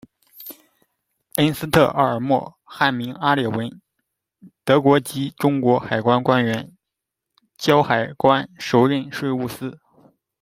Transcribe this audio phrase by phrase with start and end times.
[1.35, 3.79] 恩斯特·奥尔默，汉名阿理文，
[4.65, 6.75] 德国籍中国海关官员、
[7.55, 9.77] 胶海关首任税务司。